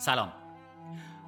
[0.00, 0.32] سلام.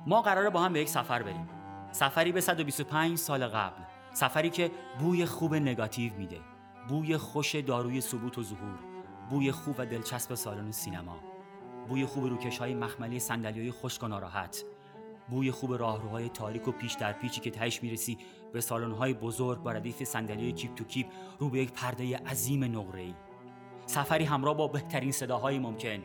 [0.07, 1.49] ما قراره با هم به یک سفر بریم.
[1.91, 3.83] سفری به 125 سال قبل.
[4.13, 4.70] سفری که
[5.00, 6.41] بوی خوب نگاتیو میده.
[6.88, 8.79] بوی خوش داروی ثبوت و ظهور.
[9.30, 11.16] بوی خوب و دلچسب سالن سینما.
[11.88, 14.64] بوی خوب روکش های مخملی صندلی های خشک و ناراحت.
[15.29, 18.18] بوی خوب راهروهای تاریک و پیش در پیچی که تهش می‌رسی
[18.52, 21.07] به سالن های بزرگ با ردیف صندلی کیپ تو کیپ
[21.39, 23.14] رو به یک پرده عظیم نقره‌ای.
[23.86, 26.02] سفری همراه با بهترین صداهای ممکن.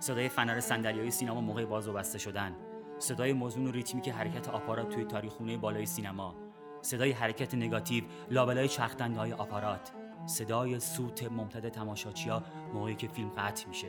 [0.00, 2.56] صدای فنر صندلی سینما موقع باز و بسته شدن.
[2.98, 6.34] صدای موزون و ریتمیک حرکت آپارات توی تاریخونه بالای سینما.
[6.82, 9.92] صدای حرکت نگاتیو لابلای چرخدنده های آپارات.
[10.26, 12.42] صدای سوت ممتد تماشاچیا
[12.74, 13.88] موقعی که فیلم قطع میشه.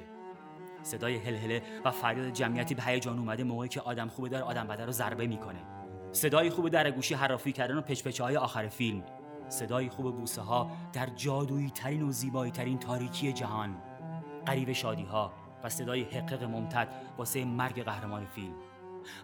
[0.83, 4.85] صدای هلهله و فریاد جمعیتی به هیجان اومده موقعی که آدم خوبه داره آدم بده
[4.85, 5.59] رو ضربه می‌کنه.
[6.11, 9.03] صدای خوب در گوشی حرافی کردن و پچپچه های آخر فیلم.
[9.49, 13.75] صدای خوب بوسه ها در جادویی ترین و زیبایی ترین تاریکی جهان.
[14.45, 15.33] قریب شادی ها
[15.63, 18.53] و صدای حقق ممتد واسه مرگ قهرمان فیلم.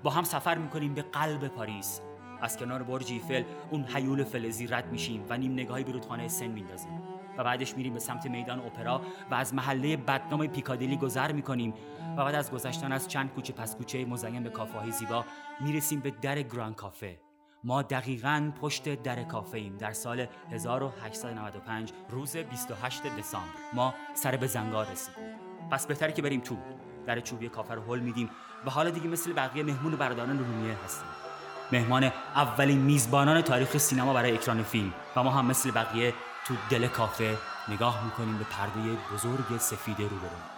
[0.04, 2.02] با هم سفر می‌کنیم به قلب پاریس.
[2.42, 6.48] از کنار برج ایفل اون حیول فلزی رد میشیم و نیم نگاهی به رودخانه سن
[6.48, 7.02] میندازیم
[7.38, 9.02] و بعدش میریم به سمت میدان اپرا
[9.32, 11.74] و از محله بدنام پیکادلی گذر می‌کنیم.
[12.18, 15.26] و بعد از گذشتن از چند کوچه پس کوچه مزین به کافه زیبا
[15.62, 17.20] می‌رسیم به در گران کافه.
[17.64, 23.50] ما دقیقا پشت در کافه ایم در سال 1895 روز 28 دسامبر.
[23.74, 25.45] ما سر به زنگار رسیدیم.
[25.72, 26.58] پس بهتره که بریم تو
[27.06, 28.30] در چوبی کافه رو هل میدیم
[28.66, 31.08] و حالا دیگه مثل بقیه مهمون و برادران رومیه هستیم.
[31.72, 32.04] مهمان
[32.36, 36.14] اولین میزبانان تاریخ سینما برای اکران فیلم و ما هم مثل بقیه
[36.46, 40.55] تو دل کافه نگاه می‌کنیم به پرده بزرگ سفید روبرو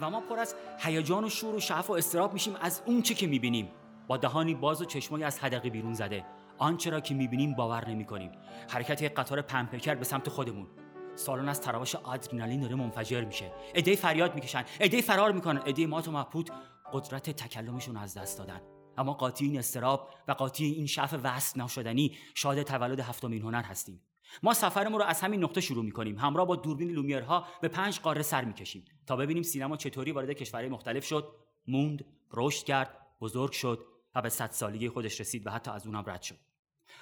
[0.00, 3.14] و ما پر از هیجان و شور و شعف و استراب میشیم از اون چه
[3.14, 3.70] که می‌بینیم.
[4.06, 6.24] با دهانی باز و چشمایی از حدقه بیرون زده.
[6.58, 8.32] آنچه را که می‌بینیم باور نمی‌کنیم.
[8.70, 10.66] حرکت یک قطار پمپکر به سمت خودمون.
[11.14, 13.52] سالن از تراوش آدرنالین داره منفجر میشه.
[13.74, 14.64] ایده فریاد می‌کشن.
[14.80, 15.62] ایده فرار می‌کنن.
[15.66, 16.50] ایده مات و مبهوت
[16.92, 18.60] قدرت تکلمشون از دست دادن.
[18.98, 24.00] اما قاطی این استراب و قاطی این شعف وصل نشدنی شاد تولد هفتمین هنر هستیم.
[24.42, 26.18] ما سفرمون رو از همین نقطه شروع می‌کنیم.
[26.18, 30.68] همراه با دوربین لومیرها به پنج قاره سر می‌کشیم تا ببینیم سینما چطوری وارد کشورهای
[30.68, 31.28] مختلف شد
[31.66, 36.04] موند رشد کرد بزرگ شد و به صد سالگی خودش رسید و حتی از اونم
[36.06, 36.38] رد شد.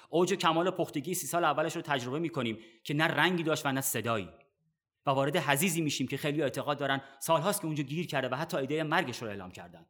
[0.09, 3.81] اوج کمال پختگی سی سال اولش رو تجربه می‌کنیم که نه رنگی داشت و نه
[3.81, 4.29] صدایی.
[5.05, 8.57] و وارد حزیزی میشیم که خیلی اعتقاد دارن سالهاست که اونجا گیر کرده و حتی
[8.57, 9.85] ایده مرگش رو اعلام کردن.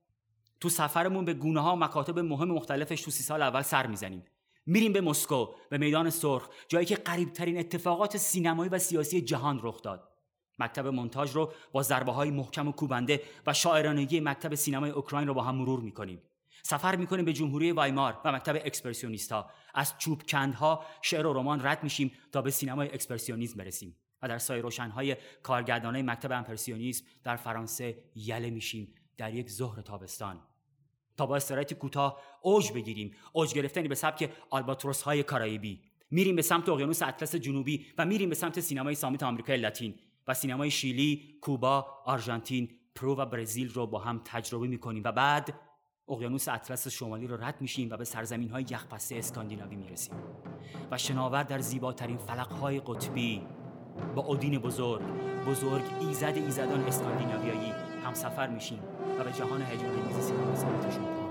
[0.59, 4.25] تو سفرمون به گونه ها و مکاتب مهم مختلفش تو سی سال اول سر می‌زنیم.
[4.67, 9.81] میریم به مسکو به میدان سرخ جایی که قریبترین اتفاقات سینمایی و سیاسی جهان رخ
[9.81, 10.09] داد.
[10.59, 15.33] مکتب مونتاژ رو با ضربه های محکم و کوبنده و شاعرانگی مکتب سینمای اوکراین رو
[15.33, 16.21] با هم مرور می‌کنیم.
[16.63, 19.49] سفر می‌کنیم به جمهوری وایمار و مکتب اکسپرسیونیستا.
[19.73, 24.37] از چوب کندها شعر و رمان رد میشیم تا به سینمای اکسپرسیونیسم برسیم و در
[24.37, 30.41] سایه روشنهای کارگردانای مکتب امپرسیونیسم در فرانسه یله میشیم در یک ظهر تابستان.
[31.17, 33.11] تا با استراحت کوتاه اوج بگیریم.
[33.33, 35.81] اوج گرفتنی به سبک آلباتروس های کارائیبی.
[36.11, 39.95] میریم به سمت اقیانوس اطلس جنوبی و میریم به سمت سینمای سامیت آمریکای لاتین
[40.27, 45.53] و سینمای شیلی، کوبا، آرژانتین، پرو و برزیل رو با هم تجربه می‌کنیم و بعد
[46.09, 50.13] اقیانوس اطلس شمالی رو رد میشیم و به سرزمین های یخبسته اسکاندیناوی می‌رسیم.
[50.91, 53.41] و شناور در زیباترین شفق های قطبی
[54.15, 55.01] با اودین بزرگ
[55.47, 58.79] بزرگ ایزد ایزدان اسکاندیناویایی هم سفر میشیم
[59.19, 61.26] و به جهان هجون انگیز سینما سمتشون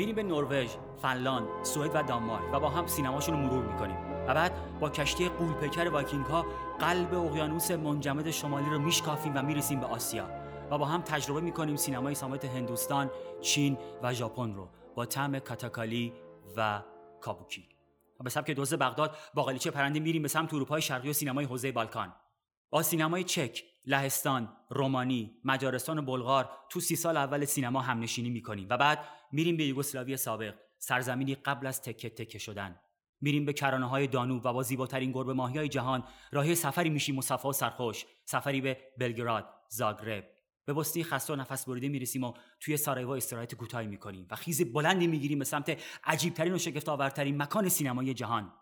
[0.00, 0.70] میریم به نروژ،
[1.02, 3.96] فنلاند، سوئد و دانمارک و با هم سینماشون رو مرور می‌کنیم.
[4.28, 6.46] و بعد با کشتی غول‌پیکر وایکینگ ها
[6.78, 10.28] قلب اقیانوس منجمد شمالی رو میشکافیم و می‌رسیم به آسیا.
[10.70, 13.10] و با هم تجربه می‌کنیم سینمای صامت هندوستان،
[13.40, 16.12] چین و ژاپن رو با طعم کاتاکالی
[16.56, 16.82] و
[17.20, 17.68] کابوکی.
[18.20, 21.44] و به سبک دزد بغداد با قالیچه پرنده میریم به سمت اروپای شرقی و سینمای
[21.44, 22.12] حوزه بالکان.
[22.70, 28.66] با سینمای چک، لهستان، رومانی، مجارستان و بلغار تو سی سال اول سینما همنشینی می‌کنیم
[28.70, 32.80] و بعد میریم به یوگسلاوی سابق سرزمینی قبل از تکه تکه شدن.
[33.20, 37.14] میریم به کرانه های دانوب و با زیباترین گربه ماهی های جهان راهی سفری میشیم
[37.14, 40.30] مصفا و سرخوش سفری به بلگراد زاگرب.
[40.64, 44.72] به بوسنی خسته و نفس بریده می‌رسیم و توی سارایوو استراحت کوتاهی می‌کنیم و خیز
[44.72, 48.52] بلندی می‌گیریم به سمت عجیبترین و شگفت آورترین مکان سینمایی جهان.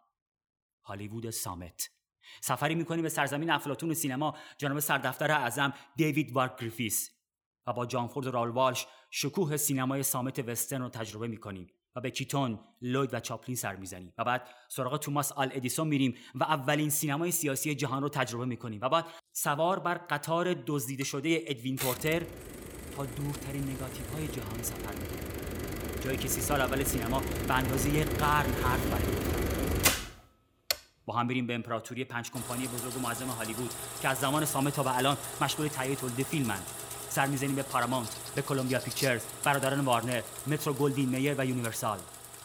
[0.84, 1.97] هالیوود صامت.
[2.40, 4.36] سفری می‌کنیم به سرزمین افلاطون سینما.
[4.58, 7.10] جناب سردفتر اعظم دیوید وارک گریفیث.
[7.66, 11.66] و با جان فورد رائول والش شکوه سینمای صامت وسترن رو تجربه می‌کنیم.
[11.96, 14.14] و به کیتون، لوید و چاپلین سر می‌زنیم.
[14.18, 18.80] و بعد سراغ توماس آلوا ادیسون میریم و اولین سینمای سیاسی جهان رو تجربه می‌کنیم.
[18.82, 22.22] و بعد سوار بر قطار دزدیده شده ادوین پورتر
[22.96, 26.02] تا دورترین نگاتیو های جهان سفر می‌کنیم.
[26.04, 29.27] جایی که سی سال اول سینما به اندازه قرن حرف برای
[31.08, 33.70] با هم بریم به امپراتوری پنج کمپانی بزرگ و معظم هالیوود
[34.02, 36.66] که از زمان صامت تا به الان مشغول تهیه تولید فیلمند
[37.08, 41.98] سر می‌زنیم به پارامونت به کلمبیا پیکچرز برادران وارنر مترو گلدوین مایر و یونیورسال.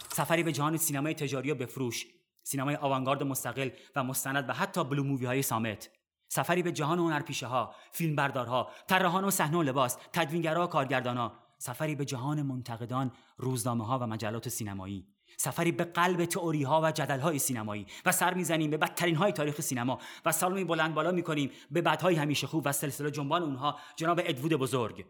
[0.10, 2.06] سفری به جهان سینمای تجاری و بفروش
[2.44, 5.90] سینمای آوانگارد مستقل و مستند و حتی blue movie های صامت.
[6.28, 11.96] سفری به جهان هنرپیشه ها فیلمبردارها طراحان و صحنه و لباس تدوینگرها و کارگردانها سفری
[11.96, 15.08] به جهان منتقدان روزنامه ها و مجلات سینمایی.
[15.38, 19.32] سفری به قلب تئوری ها و جدل های سینمایی و سر می‌زنیم به بدترین های
[19.32, 23.78] تاریخ سینما و سالمی بلند بالا می‌کنیم به بدهای همیشه خوب و سلسله جنبان اونها.
[23.96, 25.06] جناب ادوود بزرگ.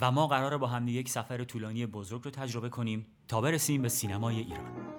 [0.00, 3.88] و ما قراره با هم یک سفر طولانی بزرگ رو تجربه کنیم تا برسیم به
[3.88, 4.90] سینمای ایران.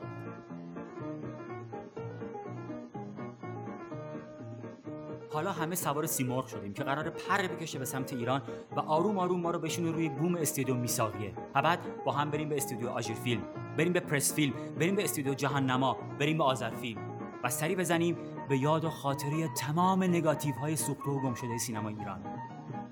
[5.33, 8.41] حالا همه سوار سیمرغ شدیم که قرار پر بکشه به سمت ایران
[8.75, 11.33] و آروم آروم ما رو بشونه روی بوم استودیو میساقیه.
[11.55, 13.43] و بعد با هم بریم به استودیو آژیر فیلم.
[13.77, 17.12] بریم به پرس فیلم بریم به استودیو جهان نما بریم به آذر فیلم.
[17.44, 18.18] و سری بزنیم
[18.50, 22.19] به یاد و خاطره تمام نگاتیو های سوخته و گم شده سینما ایران.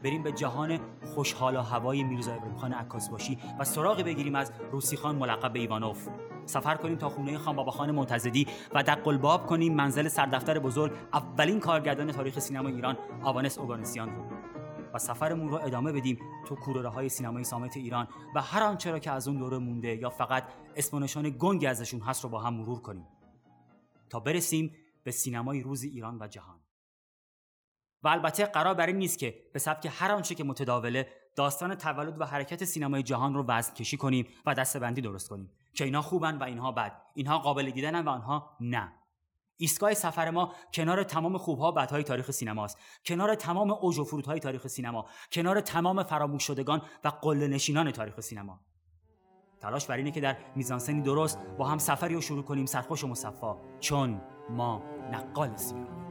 [0.03, 4.51] بریم به جهان خوشحال و هوای میرزا ابراهیم خان عکاس باشی و سراغ بگیریم از
[4.71, 6.07] روسی خان ملقب به ایوانوف.
[6.45, 11.59] سفر کنیم تا خونه خان بابا خان معتزدی و دق کنیم منزل سردفتر بزرگ اولین
[11.59, 14.38] کارگردان تاریخ سینما ایران آوانس اوگانسیان رو.
[14.93, 18.99] و سفرمون رو ادامه بدیم تو کوره های سینمای سامت ایران و هر آنچه را
[18.99, 20.43] که از اون دوره مونده یا فقط
[20.75, 23.07] اسم و نشان گنگی ازشون هست رو با هم مرور کنیم.
[24.09, 26.59] تا برسیم به سینمای روز ایران و جهان.
[28.03, 32.21] و البته قرار بر این نیست که به سبک هر آنچه که متداوله داستان تولد
[32.21, 35.51] و حرکت سینمای جهان رو وزن کشی کنیم و دستبندی درست کنیم.
[35.73, 37.01] که اینا خوبن و اینها بد.
[37.13, 38.93] اینها قابل دیدنن و آنها نه.
[39.61, 44.39] ایستگاه سفر ما کنار تمام خوبها و بدهای تاریخ سینماست کنار تمام اوج و فرودهای
[44.39, 45.05] تاریخ سینما.
[45.31, 48.59] کنار تمام فراموش شدگان و قله نشینان تاریخ سینما.
[49.61, 53.07] تلاش بر اینه که در میزانسنی درست با هم سفری رو شروع کنیم سرخوش و
[53.07, 53.57] مصفا.
[53.79, 56.08] چون ما نقال سینما.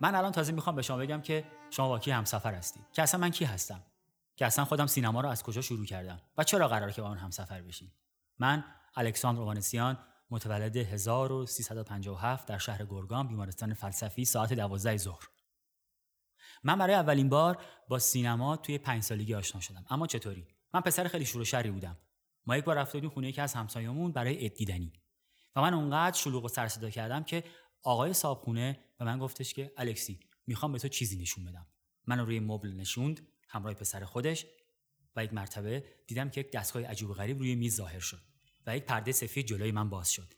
[0.00, 2.82] من الان تازه می‌خوام به شما بگم که شما با کی همسفر هستید.
[2.92, 3.82] که اصلا من کی هستم؟
[4.36, 7.18] که اصلا خودم سینما رو از کجا شروع کردم؟ و چرا قراره که با اون
[7.18, 7.92] همسفر بشیم
[8.38, 8.64] من
[8.96, 9.98] الکساندر اوانسیان
[10.30, 15.28] متولد 1357 در شهر گرگان بیمارستان فلسفی ساعت 12 ظهر.
[16.64, 19.84] من برای اولین بار با سینما توی پنج سالگی آشنا شدم.
[19.90, 21.96] اما چطوری؟ من پسر خیلی شور شری بودم.
[22.46, 24.92] ما یک بار رفتیم خونه یکی از همسایه‌مون برای عید دیدنی.
[25.56, 27.44] و من اونقدر شلوغ و سر کردم که
[27.82, 31.66] آقای صابخونه به من گفتش که الکسی می‌خوام به تو چیزی نشون بدم.
[32.06, 34.46] منو روی مبل نشوند همراه پسر خودش
[35.16, 38.22] و یک مرتبه دیدم که یک دستگاه عجیب و غریب روی میز ظاهر شد
[38.66, 40.34] و یک پرده سفید جلوی من باز شد.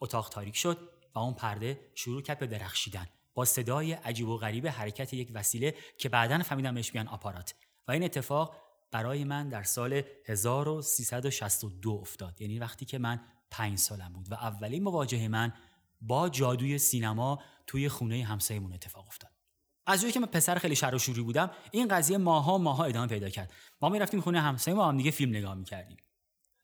[0.00, 0.78] اتاق تاریک شد
[1.14, 5.74] و اون پرده شروع کرد به درخشیدن با صدای عجیب و غریب حرکت یک وسیله
[5.98, 7.54] که بعدا فهمیدم بهش میگن آپارات.
[7.88, 8.56] و این اتفاق
[8.90, 12.40] برای من در سال 1362 افتاد.
[12.40, 13.20] یعنی وقتی که من
[13.50, 15.52] پنج سالم بود و اولین مواجهه من
[16.00, 19.30] با جادوی سینما توی خونه همسایمون اتفاق افتاد.
[19.86, 23.06] از جایی که من پسر خیلی شر و شوری بودم این قضیه ماها ماها ادامه
[23.06, 23.52] پیدا کرد.
[23.80, 25.96] ما می‌رفتیم خونه همسایه ما هم دیگه فیلم نگاه می‌کردیم.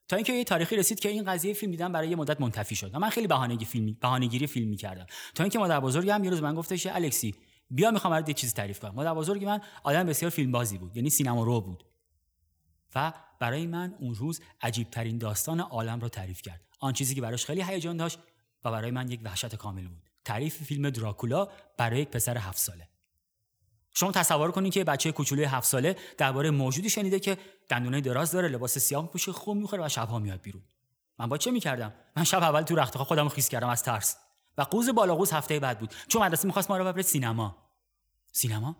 [0.09, 2.95] تا اینکه یه تاریخی رسید که این قضیه فیلم دیدن برای یه مدت منتفی شد.
[2.95, 5.07] و من خیلی بهانه‌گیری فیلم بهانه‌گیری فیلم می‌کردم.
[5.35, 7.35] تا اینکه مادر بزرگم یه روز من گفتش الکسی
[7.71, 8.95] بیا می‌خوام برات یه چیزی تعریف کنم.
[8.95, 11.85] مادر بزرگ من آدم بسیار فیلم بازی بود یعنی سینما رو بود.
[12.95, 16.61] و برای من اون روز عجیب ترین داستان عالم رو تعریف کرد.
[16.81, 18.19] آن چیزی که براش خیلی هیجان داشت
[18.67, 20.03] و برای من یک وحشت کامل بود.
[20.25, 22.89] تعریف فیلم دراکولا برای یک پسر هفت ساله.
[23.95, 28.49] شما تصور کنید که بچه کوچولوی هفت ساله درباره موجودی شنیده که دندونه دراز داره
[28.49, 30.63] لباس سیاه میپوشه خوب می‌خوره و شبها میاد بیرون.
[31.19, 34.17] من با چه می‌کردم؟ من شب اول تو رختخواب خودم خیس کردم از ترس.
[34.59, 35.95] و قوز بالا قوز هفته بعد بود.
[36.09, 37.57] چون مدرسه می‌خواست ما رو ببره سینما.
[38.33, 38.77] سینما؟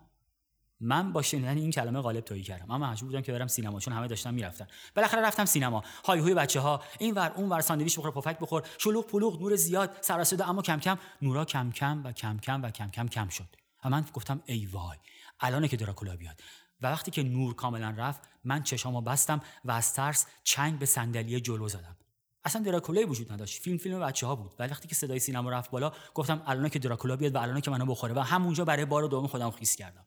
[0.79, 2.71] من با شنیدن این کلمه غالب تویی کردم.
[2.71, 4.67] اما مجبور بودم که برم سینما چون همه داشتن می‌رفتن.
[4.95, 5.83] بالاخره رفتم سینما.
[6.05, 8.63] های هوی بچه ها این ور اون ور ساندویچ بخور پفک بخور.
[8.77, 10.97] شلوغ پلوغ نور زیاد سر اما کم کم.
[11.21, 13.55] نورا کم کم و کم کم و کم کم کم شد.
[13.85, 14.97] و من گفتم ای وای
[15.39, 16.41] الان که دراکولا بیاد.
[16.81, 21.41] و وقتی که نور کاملا رفت من چشامو بستم و از ترس چنگ به صندلی
[21.41, 21.97] جلو زدم.
[22.45, 23.61] اصلا دراکولای وجود نداشت.
[23.61, 24.53] فیلم فیلم بچه ها بود.
[24.59, 27.71] ولی وقتی که صدای سینما رفت بالا گفتم الان که دراکولا بیاد و الان که
[27.71, 30.06] منو بخوره و همونجا برای بار دوم خودم خیس کردم.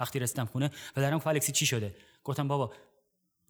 [0.00, 2.74] وقتی رسیدم خونه و درم گفت چی شده؟ گفتم بابا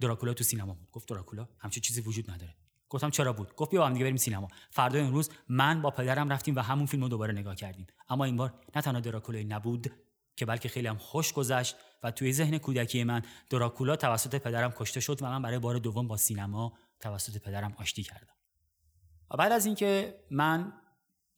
[0.00, 0.90] دراکولا تو سینما بود.
[0.90, 2.54] گفت دراکولا؟ همچین چیزی وجود نداره.
[2.88, 4.48] گفتم چرا بود؟ گفت بیا با هم دیگه بریم سینما.
[4.70, 7.86] فردا امروز من با پدرم رفتیم و همون فیلم رو دوباره نگاه کردیم.
[8.08, 9.92] اما این بار نه تنها دراکولای نبود
[10.36, 15.00] که بلکه خیلی هم خوش گذشت و توی ذهن کودکی من دراکولا توسط پدرم کشته
[15.00, 18.34] شد و من برای بار دوم با سینما توسط پدرم آشتی کردم.
[19.30, 20.72] و بعد از اینکه من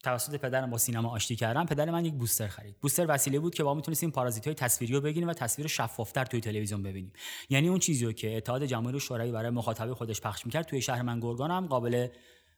[0.02, 1.66] توسط پدرم با سینما آشتی کردم.
[1.66, 2.76] پدر من یک بوستر خرید.
[2.80, 6.40] بوستر وسیله بود که با می‌تونستیم پارازیت های تصویری رو بگیریم و تصویر شفافتر توی
[6.40, 7.12] تلویزیون ببینیم.
[7.50, 11.02] یعنی اون چیزی رو که اتحاد جماهیر شوروی برای مخاطب خودش پخش می‌کرد توی شهر
[11.02, 12.09] من گرگان هم قابل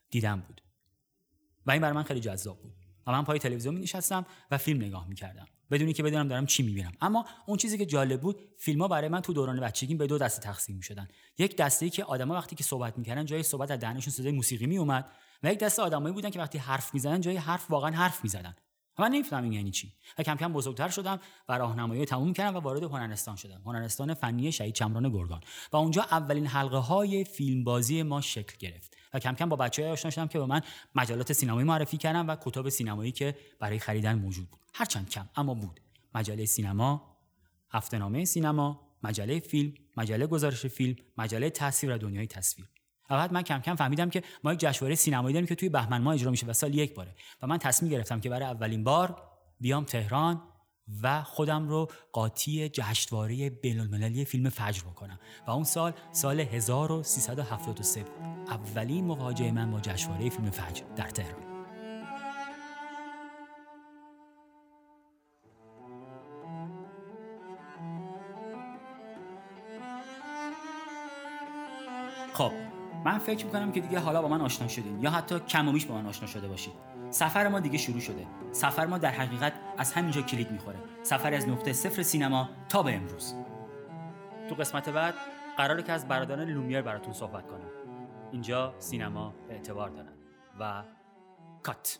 [0.09, 0.61] دیدن بود.
[1.65, 2.82] و این برای من خیلی جذاب بود.
[3.07, 5.47] و من پای تلویزیون می نشستم و فیلم نگاه می‌کردم.
[5.71, 6.91] بدونی که بدونم دارم چی می‌بینم.
[7.01, 10.17] اما اون چیزی که جالب بود فیلم ها برای من تو دوران بچگیم به دو
[10.17, 11.07] دسته تقسیم می‌شدن.
[11.37, 14.65] یک دسته ای که آدما وقتی که صحبت می‌کردن جای صحبت از دهنشون صدای موسیقی
[14.65, 15.05] میومد
[15.43, 18.55] و یک دسته آدمایی بودن که وقتی حرف می‌زدن جای حرف واقعا حرف می‌زدن.
[18.99, 19.93] من نمی‌فهمم یعنی چی.
[20.17, 21.19] و کم کم بزرگتر شدم
[21.49, 23.61] و راهنمایی تموم کردم و وارد هنرستان شدم.
[23.65, 25.41] هنرستان فنی شهید چمران گرگان.
[25.71, 28.97] و اونجا اولین حلقه های فیلم بازی ما شکل گرفت.
[29.13, 30.61] و کم کم با بچه‌ها آشنا شدم که به من
[30.95, 34.59] مجلات سینمایی معرفی کردن و کتاب سینمایی که برای خریدن موجود بود.
[34.73, 35.79] هرچند کم اما بود.
[36.15, 37.17] مجله سینما
[37.69, 42.67] هفتهنامه سینما مجله فیلم مجله گزارش فیلم مجله تصویر و دنیای تصویر.
[43.17, 46.13] بعد من کم کم فهمیدم که ما یک جشنواره سینمایی داریم که توی بهمن ماه
[46.13, 47.15] اجرا میشه و سال یک باره.
[47.41, 49.21] و من تصمیم گرفتم که برای اولین بار
[49.59, 50.41] بیام تهران
[51.01, 55.19] و خودم رو قاطی جشنواره بین فیلم فجر بکنم.
[55.47, 58.49] و اون سال سال 1373 بود.
[58.49, 61.53] اولین مواجهه من با جشنواره فیلم فجر در تهران.
[72.33, 72.72] خب
[73.05, 75.01] من فکر می‌کنم که دیگه حالا با من آشنا شدین.
[75.01, 76.73] یا حتی کم و بیش با من آشنا شده باشید.
[77.09, 78.27] سفر ما دیگه شروع شده.
[78.51, 80.77] سفر ما در حقیقت از همینجا کلید می‌خوره.
[81.03, 83.35] سفر از نقطه صفر سینما تا به امروز.
[84.49, 85.13] تو قسمت بعد
[85.57, 87.69] قراره که از برادران لومیر براتون صحبت کنم.
[88.31, 90.13] اینجا سینما اعتبار دارن
[90.59, 90.83] و
[91.63, 91.99] کات.